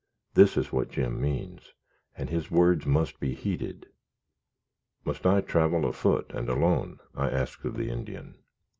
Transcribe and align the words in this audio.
This 0.33 0.57
is 0.57 0.73
what 0.73 0.89
Jim 0.89 1.21
means, 1.21 1.73
and 2.17 2.27
his 2.27 2.49
words 2.49 2.87
must 2.87 3.19
be 3.19 3.35
heeded." 3.35 3.85
"Must 5.05 5.27
I 5.27 5.41
travel 5.41 5.85
afoot 5.85 6.31
and 6.33 6.49
alone?" 6.49 6.97
I 7.13 7.29
asked 7.29 7.63
of 7.65 7.77
the 7.77 7.91
Indian. 7.91 8.39